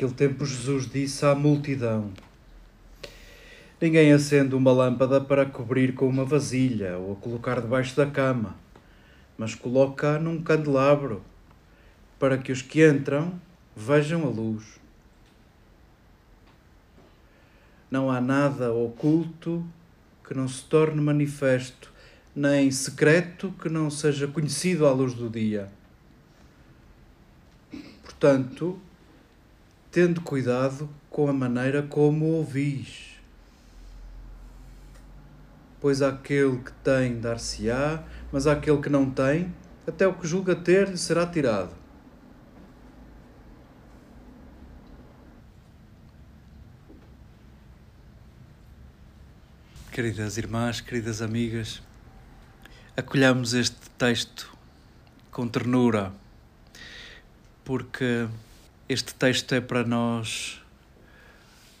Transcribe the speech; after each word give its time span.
Naquele 0.00 0.14
tempo, 0.14 0.46
Jesus 0.46 0.90
disse 0.90 1.26
à 1.26 1.34
multidão: 1.34 2.10
Ninguém 3.78 4.14
acende 4.14 4.54
uma 4.54 4.72
lâmpada 4.72 5.20
para 5.20 5.44
cobrir 5.44 5.92
com 5.92 6.08
uma 6.08 6.24
vasilha 6.24 6.96
ou 6.96 7.12
a 7.12 7.16
colocar 7.16 7.60
debaixo 7.60 7.94
da 7.94 8.06
cama, 8.06 8.56
mas 9.36 9.54
coloca 9.54 10.18
num 10.18 10.40
candelabro, 10.40 11.22
para 12.18 12.38
que 12.38 12.50
os 12.50 12.62
que 12.62 12.82
entram 12.82 13.38
vejam 13.76 14.22
a 14.22 14.30
luz. 14.30 14.80
Não 17.90 18.10
há 18.10 18.22
nada 18.22 18.72
oculto 18.72 19.62
que 20.26 20.32
não 20.32 20.48
se 20.48 20.64
torne 20.64 21.02
manifesto, 21.02 21.92
nem 22.34 22.70
secreto 22.70 23.52
que 23.60 23.68
não 23.68 23.90
seja 23.90 24.26
conhecido 24.26 24.86
à 24.86 24.92
luz 24.92 25.12
do 25.12 25.28
dia. 25.28 25.70
Portanto, 28.02 28.80
tendo 29.90 30.20
cuidado 30.20 30.88
com 31.08 31.28
a 31.28 31.32
maneira 31.32 31.82
como 31.82 32.26
ouvis. 32.26 33.16
Pois 35.80 36.00
aquele 36.02 36.58
que 36.58 36.72
tem 36.84 37.20
dar-se-á, 37.20 38.04
mas 38.30 38.46
aquele 38.46 38.80
que 38.80 38.88
não 38.88 39.10
tem, 39.10 39.52
até 39.86 40.06
o 40.06 40.14
que 40.14 40.26
julga 40.26 40.54
ter 40.54 40.88
lhe 40.88 40.98
será 40.98 41.26
tirado. 41.26 41.74
Queridas 49.90 50.38
irmãs, 50.38 50.80
queridas 50.80 51.20
amigas, 51.20 51.82
acolhamos 52.96 53.54
este 53.54 53.90
texto 53.98 54.56
com 55.32 55.48
ternura, 55.48 56.12
porque 57.64 58.28
este 58.90 59.14
texto 59.14 59.54
é 59.54 59.60
para 59.60 59.84
nós 59.84 60.60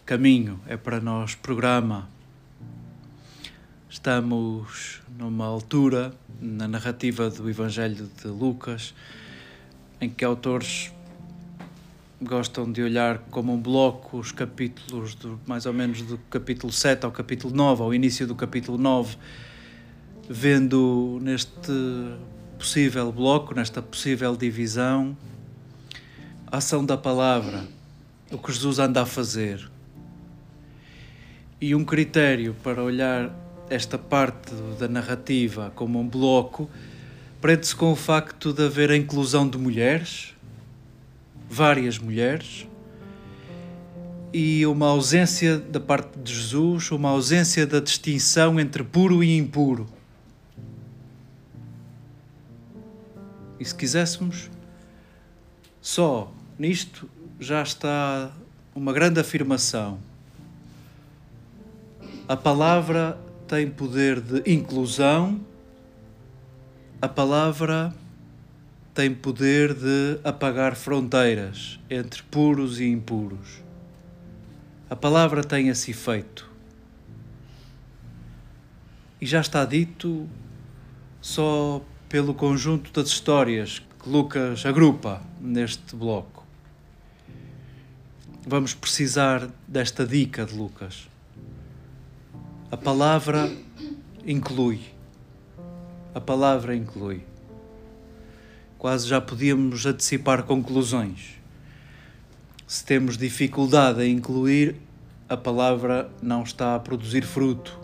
caminho, 0.06 0.60
é 0.68 0.76
para 0.76 1.00
nós 1.00 1.34
programa. 1.34 2.08
Estamos 3.90 5.02
numa 5.18 5.44
altura 5.44 6.14
na 6.40 6.68
narrativa 6.68 7.28
do 7.28 7.50
Evangelho 7.50 8.08
de 8.22 8.28
Lucas 8.28 8.94
em 10.00 10.08
que 10.08 10.24
autores 10.24 10.92
gostam 12.22 12.70
de 12.70 12.80
olhar 12.80 13.18
como 13.28 13.54
um 13.54 13.60
bloco 13.60 14.18
os 14.18 14.30
capítulos 14.30 15.16
do, 15.16 15.40
mais 15.44 15.66
ou 15.66 15.72
menos 15.72 16.02
do 16.02 16.16
capítulo 16.30 16.72
7 16.72 17.04
ao 17.04 17.10
capítulo 17.10 17.52
9, 17.52 17.82
ao 17.82 17.92
início 17.92 18.24
do 18.24 18.36
capítulo 18.36 18.78
9, 18.78 19.16
vendo 20.28 21.18
neste 21.20 21.72
possível 22.56 23.10
bloco, 23.10 23.52
nesta 23.52 23.82
possível 23.82 24.36
divisão, 24.36 25.16
a 26.50 26.56
ação 26.56 26.84
da 26.84 26.96
palavra, 26.96 27.64
o 28.30 28.36
que 28.36 28.52
Jesus 28.52 28.78
anda 28.78 29.02
a 29.02 29.06
fazer. 29.06 29.70
E 31.60 31.74
um 31.74 31.84
critério 31.84 32.56
para 32.62 32.82
olhar 32.82 33.30
esta 33.68 33.96
parte 33.96 34.52
da 34.78 34.88
narrativa 34.88 35.70
como 35.76 36.00
um 36.00 36.08
bloco 36.08 36.68
prende-se 37.40 37.74
com 37.76 37.92
o 37.92 37.96
facto 37.96 38.52
de 38.52 38.64
haver 38.64 38.90
a 38.90 38.96
inclusão 38.96 39.48
de 39.48 39.56
mulheres, 39.56 40.34
várias 41.48 41.98
mulheres, 41.98 42.66
e 44.32 44.66
uma 44.66 44.88
ausência 44.88 45.56
da 45.56 45.80
parte 45.80 46.18
de 46.18 46.34
Jesus, 46.34 46.90
uma 46.90 47.10
ausência 47.10 47.66
da 47.66 47.80
distinção 47.80 48.58
entre 48.58 48.82
puro 48.82 49.22
e 49.22 49.36
impuro. 49.36 49.88
E 53.58 53.64
se 53.64 53.74
quiséssemos, 53.74 54.50
só 55.80 56.32
Nisto 56.60 57.08
já 57.40 57.62
está 57.62 58.30
uma 58.74 58.92
grande 58.92 59.18
afirmação. 59.18 59.98
A 62.28 62.36
palavra 62.36 63.18
tem 63.48 63.70
poder 63.70 64.20
de 64.20 64.42
inclusão, 64.52 65.40
a 67.00 67.08
palavra 67.08 67.94
tem 68.92 69.14
poder 69.14 69.72
de 69.72 70.20
apagar 70.22 70.76
fronteiras 70.76 71.80
entre 71.88 72.22
puros 72.24 72.78
e 72.78 72.84
impuros. 72.84 73.62
A 74.90 74.94
palavra 74.94 75.42
tem 75.42 75.68
esse 75.68 75.92
efeito. 75.92 76.46
E 79.18 79.24
já 79.24 79.40
está 79.40 79.64
dito 79.64 80.28
só 81.22 81.82
pelo 82.06 82.34
conjunto 82.34 82.92
das 82.92 83.08
histórias 83.08 83.78
que 83.78 84.10
Lucas 84.10 84.66
agrupa 84.66 85.22
neste 85.40 85.96
bloco 85.96 86.39
vamos 88.46 88.74
precisar 88.74 89.48
desta 89.66 90.06
dica 90.06 90.44
de 90.44 90.54
Lucas. 90.54 91.08
A 92.70 92.76
palavra 92.76 93.50
inclui. 94.26 94.80
A 96.14 96.20
palavra 96.20 96.74
inclui. 96.74 97.22
Quase 98.78 99.08
já 99.08 99.20
podíamos 99.20 99.84
antecipar 99.84 100.44
conclusões. 100.44 101.38
Se 102.66 102.84
temos 102.84 103.18
dificuldade 103.18 104.02
em 104.02 104.16
incluir, 104.16 104.76
a 105.28 105.36
palavra 105.36 106.10
não 106.22 106.42
está 106.42 106.74
a 106.74 106.78
produzir 106.80 107.22
fruto. 107.22 107.78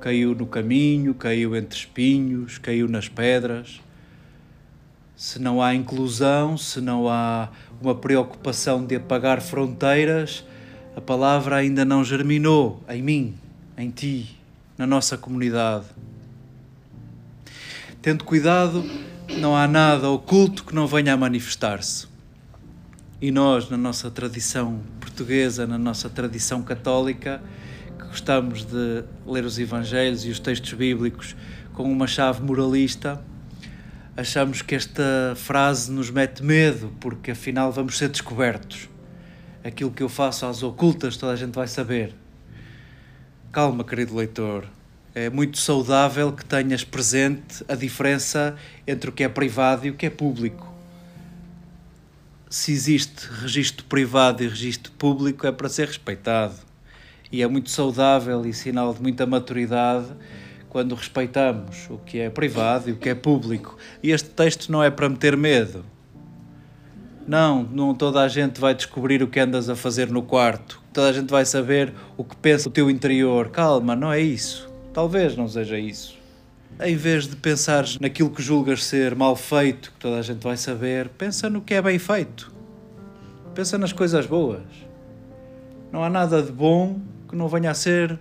Caiu 0.00 0.34
no 0.34 0.46
caminho, 0.46 1.14
caiu 1.14 1.54
entre 1.54 1.78
espinhos, 1.78 2.58
caiu 2.58 2.88
nas 2.88 3.08
pedras 3.08 3.80
se 5.18 5.40
não 5.40 5.60
há 5.60 5.74
inclusão, 5.74 6.56
se 6.56 6.80
não 6.80 7.08
há 7.08 7.48
uma 7.82 7.92
preocupação 7.92 8.86
de 8.86 8.94
apagar 8.94 9.40
fronteiras, 9.40 10.44
a 10.94 11.00
palavra 11.00 11.56
ainda 11.56 11.84
não 11.84 12.04
germinou 12.04 12.80
em 12.88 13.02
mim, 13.02 13.34
em 13.76 13.90
ti, 13.90 14.38
na 14.78 14.86
nossa 14.86 15.18
comunidade. 15.18 15.86
Tendo 18.00 18.22
cuidado 18.22 18.88
não 19.40 19.56
há 19.56 19.66
nada 19.66 20.08
oculto 20.08 20.64
que 20.64 20.72
não 20.72 20.86
venha 20.86 21.14
a 21.14 21.16
manifestar-se. 21.16 22.06
E 23.20 23.32
nós, 23.32 23.68
na 23.68 23.76
nossa 23.76 24.08
tradição 24.12 24.80
portuguesa, 25.00 25.66
na 25.66 25.76
nossa 25.76 26.08
tradição 26.08 26.62
católica, 26.62 27.42
que 27.98 28.06
gostamos 28.06 28.64
de 28.64 29.02
ler 29.26 29.44
os 29.44 29.58
Evangelhos 29.58 30.24
e 30.24 30.30
os 30.30 30.38
textos 30.38 30.72
bíblicos 30.74 31.34
com 31.74 31.90
uma 31.90 32.06
chave 32.06 32.40
moralista, 32.40 33.20
achamos 34.18 34.62
que 34.62 34.74
esta 34.74 35.32
frase 35.36 35.92
nos 35.92 36.10
mete 36.10 36.42
medo, 36.42 36.92
porque 36.98 37.30
afinal 37.30 37.70
vamos 37.70 37.96
ser 37.96 38.08
descobertos. 38.08 38.88
Aquilo 39.62 39.92
que 39.92 40.02
eu 40.02 40.08
faço 40.08 40.44
às 40.44 40.60
ocultas, 40.60 41.16
toda 41.16 41.32
a 41.32 41.36
gente 41.36 41.54
vai 41.54 41.68
saber. 41.68 42.12
Calma, 43.52 43.84
querido 43.84 44.16
leitor. 44.16 44.66
É 45.14 45.30
muito 45.30 45.58
saudável 45.58 46.32
que 46.32 46.44
tenhas 46.44 46.82
presente 46.82 47.64
a 47.68 47.76
diferença 47.76 48.56
entre 48.88 49.08
o 49.08 49.12
que 49.12 49.22
é 49.22 49.28
privado 49.28 49.86
e 49.86 49.90
o 49.90 49.94
que 49.94 50.06
é 50.06 50.10
público. 50.10 50.66
Se 52.50 52.72
existe 52.72 53.28
registro 53.40 53.84
privado 53.84 54.42
e 54.42 54.48
registro 54.48 54.90
público, 54.98 55.46
é 55.46 55.52
para 55.52 55.68
ser 55.68 55.86
respeitado. 55.86 56.56
E 57.30 57.40
é 57.40 57.46
muito 57.46 57.70
saudável 57.70 58.44
e 58.44 58.52
sinal 58.52 58.92
de 58.92 59.00
muita 59.00 59.24
maturidade 59.26 60.08
quando 60.68 60.94
respeitamos 60.94 61.88
o 61.88 61.98
que 61.98 62.18
é 62.18 62.30
privado 62.30 62.88
e 62.88 62.92
o 62.92 62.96
que 62.96 63.08
é 63.08 63.14
público. 63.14 63.76
E 64.02 64.10
este 64.10 64.28
texto 64.30 64.70
não 64.70 64.82
é 64.82 64.90
para 64.90 65.08
meter 65.08 65.36
medo. 65.36 65.84
Não, 67.26 67.62
não 67.62 67.94
toda 67.94 68.22
a 68.22 68.28
gente 68.28 68.60
vai 68.60 68.74
descobrir 68.74 69.22
o 69.22 69.28
que 69.28 69.40
andas 69.40 69.68
a 69.68 69.76
fazer 69.76 70.08
no 70.10 70.22
quarto. 70.22 70.82
Toda 70.92 71.08
a 71.08 71.12
gente 71.12 71.30
vai 71.30 71.44
saber 71.44 71.92
o 72.16 72.24
que 72.24 72.36
pensa 72.36 72.68
o 72.68 72.72
teu 72.72 72.90
interior. 72.90 73.50
Calma, 73.50 73.94
não 73.94 74.12
é 74.12 74.20
isso. 74.20 74.70
Talvez 74.92 75.36
não 75.36 75.46
seja 75.46 75.78
isso. 75.78 76.16
Em 76.80 76.96
vez 76.96 77.26
de 77.26 77.36
pensares 77.36 77.98
naquilo 77.98 78.30
que 78.30 78.42
julgas 78.42 78.84
ser 78.84 79.14
mal 79.14 79.36
feito, 79.36 79.92
que 79.92 79.98
toda 79.98 80.18
a 80.18 80.22
gente 80.22 80.42
vai 80.42 80.56
saber, 80.56 81.08
pensa 81.10 81.50
no 81.50 81.60
que 81.60 81.74
é 81.74 81.82
bem 81.82 81.98
feito. 81.98 82.52
Pensa 83.54 83.76
nas 83.76 83.92
coisas 83.92 84.26
boas. 84.26 84.62
Não 85.92 86.04
há 86.04 86.08
nada 86.08 86.42
de 86.42 86.52
bom 86.52 87.00
que 87.28 87.36
não 87.36 87.48
venha 87.48 87.70
a 87.70 87.74
ser 87.74 88.18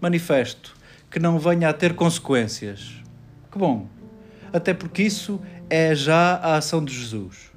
manifesto 0.00 0.77
que 1.10 1.18
não 1.18 1.38
venha 1.38 1.68
a 1.68 1.72
ter 1.72 1.94
consequências. 1.94 2.94
Que 3.50 3.58
bom! 3.58 3.86
Até 4.52 4.72
porque 4.74 5.02
isso 5.02 5.40
é 5.68 5.94
já 5.94 6.34
a 6.36 6.56
ação 6.56 6.84
de 6.84 6.94
Jesus. 6.94 7.50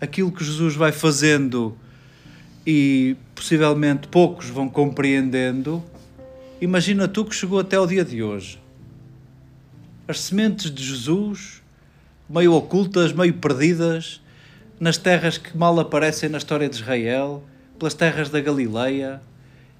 Aquilo 0.00 0.30
que 0.30 0.44
Jesus 0.44 0.74
vai 0.76 0.92
fazendo 0.92 1.76
e 2.66 3.16
possivelmente 3.34 4.08
poucos 4.08 4.48
vão 4.48 4.68
compreendendo, 4.68 5.82
imagina 6.60 7.08
tu 7.08 7.24
que 7.24 7.34
chegou 7.34 7.58
até 7.58 7.78
o 7.78 7.86
dia 7.86 8.04
de 8.04 8.22
hoje. 8.22 8.60
As 10.06 10.20
sementes 10.20 10.70
de 10.70 10.84
Jesus, 10.84 11.62
meio 12.28 12.54
ocultas, 12.54 13.12
meio 13.12 13.34
perdidas, 13.34 14.20
nas 14.78 14.96
terras 14.96 15.38
que 15.38 15.56
mal 15.56 15.78
aparecem 15.80 16.28
na 16.28 16.38
história 16.38 16.68
de 16.68 16.76
Israel, 16.76 17.42
pelas 17.78 17.94
terras 17.94 18.30
da 18.30 18.40
Galileia. 18.40 19.20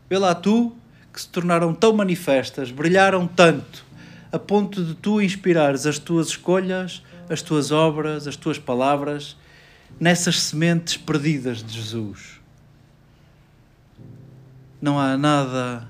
Vê 0.08 0.18
lá 0.18 0.34
tu 0.34 0.74
que 1.18 1.22
se 1.22 1.28
tornaram 1.30 1.74
tão 1.74 1.92
manifestas, 1.92 2.70
brilharam 2.70 3.26
tanto, 3.26 3.84
a 4.30 4.38
ponto 4.38 4.84
de 4.84 4.94
tu 4.94 5.20
inspirares 5.20 5.84
as 5.84 5.98
tuas 5.98 6.28
escolhas, 6.28 7.02
as 7.28 7.42
tuas 7.42 7.72
obras, 7.72 8.28
as 8.28 8.36
tuas 8.36 8.56
palavras 8.56 9.36
nessas 9.98 10.40
sementes 10.40 10.96
perdidas 10.96 11.60
de 11.60 11.72
Jesus. 11.72 12.40
Não 14.80 14.96
há 14.96 15.16
nada 15.16 15.88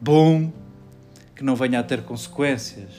bom 0.00 0.52
que 1.36 1.44
não 1.44 1.54
venha 1.54 1.78
a 1.78 1.84
ter 1.84 2.02
consequências. 2.02 2.90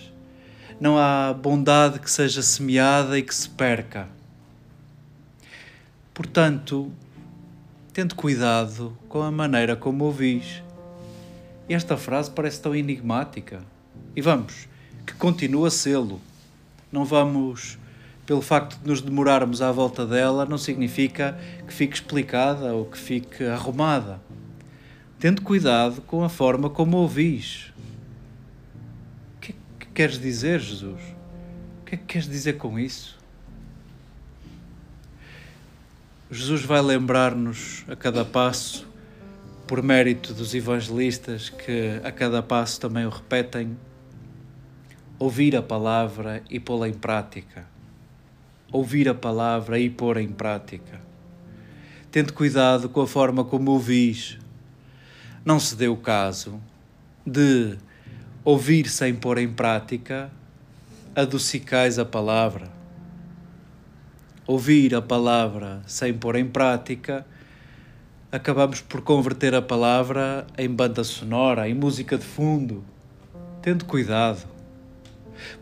Não 0.79 0.97
há 0.97 1.33
bondade 1.33 1.99
que 1.99 2.09
seja 2.09 2.41
semeada 2.41 3.19
e 3.19 3.21
que 3.21 3.35
se 3.35 3.49
perca. 3.49 4.07
Portanto, 6.13 6.89
tente 7.91 8.15
cuidado 8.15 8.97
com 9.09 9.21
a 9.21 9.29
maneira 9.29 9.75
como 9.75 10.05
ouvis 10.05 10.63
esta 11.73 11.97
frase 11.97 12.29
parece 12.29 12.61
tão 12.61 12.75
enigmática. 12.75 13.61
E 14.15 14.21
vamos, 14.21 14.67
que 15.05 15.13
continua 15.13 15.67
a 15.67 15.71
sê-lo. 15.71 16.21
Não 16.91 17.03
vamos, 17.03 17.77
pelo 18.25 18.41
facto 18.41 18.79
de 18.79 18.87
nos 18.87 19.01
demorarmos 19.01 19.61
à 19.61 19.71
volta 19.71 20.05
dela, 20.05 20.45
não 20.45 20.57
significa 20.57 21.37
que 21.67 21.73
fique 21.73 21.95
explicada 21.95 22.73
ou 22.73 22.85
que 22.85 22.97
fique 22.97 23.43
arrumada. 23.43 24.21
Tendo 25.19 25.41
cuidado 25.41 26.01
com 26.01 26.23
a 26.23 26.29
forma 26.29 26.69
como 26.69 26.97
ouvis. 26.97 27.73
O 29.35 29.39
que 29.39 29.51
é 29.51 29.55
que 29.79 29.87
queres 29.87 30.19
dizer, 30.19 30.59
Jesus? 30.59 31.01
O 31.81 31.85
que 31.85 31.95
é 31.95 31.97
que 31.97 32.05
queres 32.05 32.27
dizer 32.27 32.53
com 32.53 32.79
isso? 32.79 33.17
Jesus 36.29 36.63
vai 36.63 36.81
lembrar-nos 36.81 37.85
a 37.87 37.95
cada 37.95 38.25
passo 38.25 38.87
por 39.67 39.81
mérito 39.81 40.33
dos 40.33 40.53
evangelistas 40.53 41.49
que 41.49 41.99
a 42.03 42.11
cada 42.11 42.43
passo 42.43 42.79
também 42.79 43.05
o 43.05 43.09
repetem, 43.09 43.75
ouvir 45.17 45.55
a 45.55 45.61
palavra 45.61 46.43
e 46.49 46.59
pô-la 46.59 46.87
em 46.87 46.93
prática. 46.93 47.65
Ouvir 48.71 49.09
a 49.09 49.13
palavra 49.13 49.79
e 49.79 49.89
pôr 49.89 50.17
em 50.17 50.27
prática. 50.27 51.01
Tente 52.11 52.33
cuidado 52.33 52.89
com 52.89 53.01
a 53.01 53.07
forma 53.07 53.43
como 53.43 53.71
ouvis. 53.71 54.37
Não 55.43 55.59
se 55.59 55.75
dê 55.75 55.87
o 55.87 55.97
caso 55.97 56.61
de 57.25 57.77
ouvir 58.43 58.87
sem 58.87 59.15
pôr 59.15 59.39
em 59.39 59.51
prática, 59.51 60.31
adocicais 61.15 61.97
a 61.97 62.05
palavra. 62.05 62.71
Ouvir 64.45 64.93
a 64.93 65.01
palavra 65.01 65.81
sem 65.87 66.13
pôr 66.13 66.35
em 66.35 66.45
prática, 66.45 67.25
acabamos 68.31 68.81
por 68.81 69.01
converter 69.01 69.55
a 69.55 69.61
palavra 69.61 70.45
em 70.57 70.69
banda 70.69 71.03
sonora, 71.03 71.69
em 71.69 71.73
música 71.73 72.17
de 72.17 72.25
fundo. 72.25 72.83
Tendo 73.61 73.85
cuidado. 73.85 74.45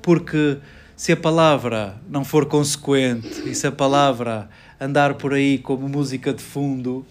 Porque 0.02 0.58
se 0.96 1.12
a 1.12 1.18
palavra 1.18 1.96
não 2.10 2.24
for 2.24 2.46
consequente 2.46 3.50
e 3.50 3.56
se 3.56 3.68
a 3.68 3.72
palavra 3.72 4.50
andar 4.80 5.16
por 5.16 5.34
aí 5.34 5.58
como 5.58 5.88
música 5.88 6.34
de 6.34 6.42
fundo, 6.42 7.06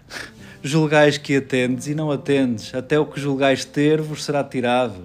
julgais 0.62 1.18
que 1.18 1.36
atendes 1.36 1.86
e 1.86 1.94
não 1.94 2.10
atendes, 2.10 2.74
até 2.74 2.98
o 2.98 3.06
que 3.06 3.20
julgais 3.20 3.64
ter 3.64 4.00
vos 4.00 4.24
será 4.24 4.42
tirado. 4.42 5.04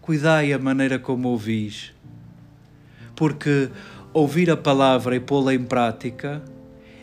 Cuidai 0.00 0.52
a 0.52 0.58
maneira 0.58 0.98
como 0.98 1.28
ouvis, 1.28 1.92
porque 3.14 3.68
ouvir 4.12 4.50
a 4.50 4.56
palavra 4.56 5.16
e 5.16 5.20
pô-la 5.20 5.52
em 5.52 5.64
prática 5.64 6.40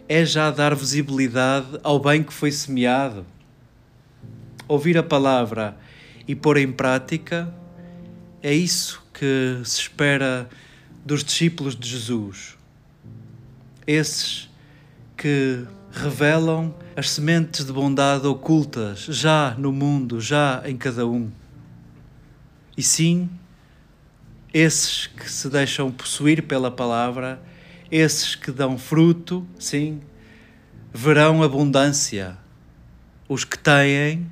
é 0.08 0.26
já 0.26 0.52
dar 0.52 0.76
visibilidade 0.76 1.80
ao 1.84 2.00
bem 2.00 2.24
que 2.24 2.34
foi 2.34 2.52
semeado. 2.52 3.26
Ouvir 4.68 4.98
a 4.98 5.04
palavra 5.04 5.78
e 6.28 6.36
pôr 6.36 6.58
em 6.58 6.72
prática 6.72 7.54
é 8.42 8.54
isso 8.54 9.04
que 9.14 9.62
se 9.64 9.82
espera 9.82 10.50
dos 11.06 11.24
discípulos 11.24 11.76
de 11.76 11.88
Jesus. 11.88 12.58
Esses 13.86 14.50
que 15.16 15.66
revelam 15.92 16.74
as 16.96 17.12
sementes 17.12 17.66
de 17.66 17.72
bondade 17.72 18.26
ocultas 18.28 19.00
já 19.06 19.56
no 19.58 19.72
mundo, 19.72 20.20
já 20.20 20.62
em 20.66 20.76
cada 20.76 21.06
um. 21.06 21.32
E 22.76 22.82
sim, 22.82 23.30
esses 24.54 25.08
que 25.08 25.30
se 25.30 25.50
deixam 25.50 25.92
possuir 25.92 26.44
pela 26.44 26.72
palavra 26.72 27.42
esses 27.92 28.36
que 28.36 28.52
dão 28.52 28.78
fruto, 28.78 29.46
sim, 29.60 30.02
verão 30.94 31.44
abundância. 31.44 32.38
Os 33.28 33.44
que 33.44 33.58
têm 33.58 34.30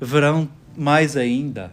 verão 0.00 0.48
mais 0.76 1.16
ainda. 1.16 1.72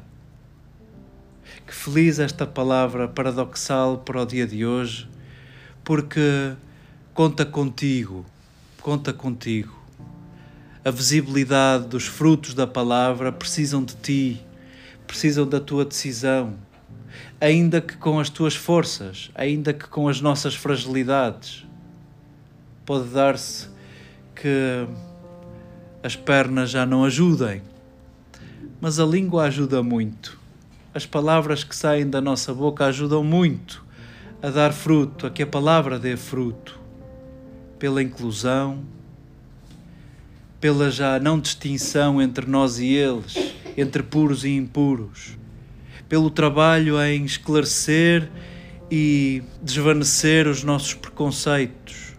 Que 1.65 1.73
feliz 1.73 2.19
esta 2.19 2.45
palavra 2.45 3.07
paradoxal 3.07 3.99
para 3.99 4.21
o 4.21 4.25
dia 4.25 4.45
de 4.45 4.65
hoje, 4.65 5.09
porque 5.83 6.53
conta 7.13 7.45
contigo, 7.45 8.25
conta 8.81 9.11
contigo. 9.11 9.77
A 10.83 10.91
visibilidade 10.91 11.87
dos 11.87 12.05
frutos 12.05 12.53
da 12.53 12.65
palavra 12.67 13.31
precisam 13.31 13.83
de 13.83 13.95
ti, 13.95 14.45
precisam 15.05 15.47
da 15.47 15.59
tua 15.59 15.83
decisão 15.83 16.55
ainda 17.39 17.79
que 17.79 17.95
com 17.97 18.19
as 18.19 18.29
tuas 18.29 18.55
forças, 18.55 19.29
ainda 19.35 19.73
que 19.73 19.87
com 19.87 20.07
as 20.07 20.19
nossas 20.19 20.55
fragilidades. 20.55 21.65
Pode 22.85 23.09
dar-se 23.09 23.69
que 24.35 24.87
as 26.01 26.15
pernas 26.15 26.69
já 26.69 26.85
não 26.85 27.03
ajudem, 27.05 27.61
mas 28.81 28.99
a 28.99 29.05
língua 29.05 29.43
ajuda 29.43 29.83
muito. 29.83 30.39
As 30.93 31.05
palavras 31.05 31.63
que 31.63 31.75
saem 31.75 32.09
da 32.09 32.21
nossa 32.21 32.53
boca 32.53 32.85
ajudam 32.85 33.23
muito 33.23 33.85
a 34.41 34.49
dar 34.49 34.71
fruto, 34.71 35.27
a 35.27 35.29
que 35.29 35.43
a 35.43 35.47
palavra 35.47 35.99
dê 35.99 36.15
fruto, 36.15 36.79
pela 37.77 38.01
inclusão, 38.01 38.83
pela 40.59 40.89
já 40.89 41.19
não 41.19 41.39
distinção 41.39 42.21
entre 42.21 42.49
nós 42.49 42.79
e 42.79 42.87
eles, 42.93 43.53
entre 43.75 44.01
puros 44.01 44.43
e 44.43 44.49
impuros 44.55 45.37
pelo 46.07 46.29
trabalho 46.29 47.01
em 47.01 47.25
esclarecer 47.25 48.29
e 48.89 49.43
desvanecer 49.61 50.47
os 50.47 50.63
nossos 50.63 50.93
preconceitos, 50.93 52.13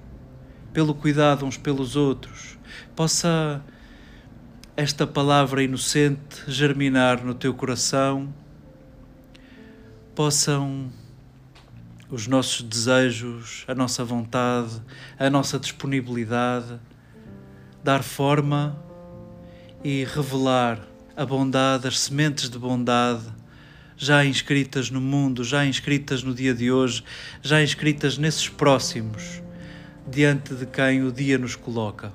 pelo 0.72 0.94
cuidado 0.94 1.46
uns 1.46 1.56
pelos 1.56 1.96
outros. 1.96 2.58
Possa 2.94 3.62
esta 4.76 5.06
palavra 5.06 5.62
inocente 5.62 6.44
germinar 6.46 7.24
no 7.24 7.34
teu 7.34 7.54
coração, 7.54 8.32
possam 10.14 10.90
os 12.10 12.26
nossos 12.26 12.62
desejos, 12.62 13.64
a 13.66 13.74
nossa 13.74 14.04
vontade, 14.04 14.80
a 15.18 15.28
nossa 15.28 15.58
disponibilidade 15.58 16.78
dar 17.82 18.02
forma 18.02 18.78
e 19.82 20.04
revelar 20.04 20.80
a 21.16 21.24
bondade, 21.24 21.86
as 21.86 21.98
sementes 21.98 22.48
de 22.50 22.58
bondade 22.58 23.37
já 23.98 24.24
inscritas 24.24 24.90
no 24.90 25.00
mundo, 25.00 25.42
já 25.42 25.66
inscritas 25.66 26.22
no 26.22 26.32
dia 26.32 26.54
de 26.54 26.70
hoje, 26.70 27.02
já 27.42 27.60
inscritas 27.60 28.16
nesses 28.16 28.48
próximos, 28.48 29.42
diante 30.06 30.54
de 30.54 30.64
quem 30.66 31.02
o 31.02 31.10
dia 31.10 31.36
nos 31.36 31.56
coloca. 31.56 32.12